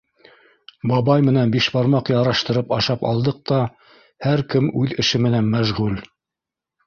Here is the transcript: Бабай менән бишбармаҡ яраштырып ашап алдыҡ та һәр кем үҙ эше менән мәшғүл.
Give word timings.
Бабай 0.91 1.23
менән 1.25 1.51
бишбармаҡ 1.55 2.09
яраштырып 2.13 2.73
ашап 2.79 3.05
алдыҡ 3.11 3.37
та 3.51 3.59
һәр 4.29 4.43
кем 4.55 4.71
үҙ 4.85 4.95
эше 5.05 5.21
менән 5.29 5.53
мәшғүл. 5.57 6.01